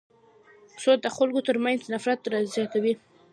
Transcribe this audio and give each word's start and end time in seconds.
سود 0.81 0.99
د 1.03 1.07
خلکو 1.15 1.39
تر 1.47 1.55
منځ 1.63 1.79
نفرت 1.93 2.19
زیاتوي. 2.53 2.93